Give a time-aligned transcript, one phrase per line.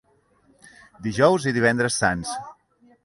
[1.07, 2.33] Dijous i divendres sants.